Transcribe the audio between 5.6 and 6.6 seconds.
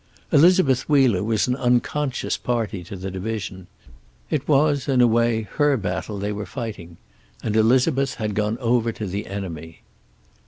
battle they were